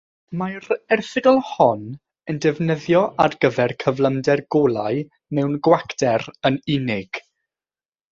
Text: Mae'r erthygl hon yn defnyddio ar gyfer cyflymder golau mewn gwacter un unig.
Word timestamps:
Mae'r 0.41 0.67
erthygl 0.93 1.35
hon 1.49 1.83
yn 2.33 2.39
defnyddio 2.45 3.01
ar 3.25 3.35
gyfer 3.45 3.73
cyflymder 3.83 4.43
golau 4.55 4.97
mewn 5.41 5.57
gwacter 5.69 6.27
un 6.51 6.59
unig. 6.79 7.21